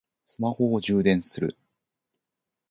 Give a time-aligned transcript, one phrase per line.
[0.25, 1.55] スマホを充電する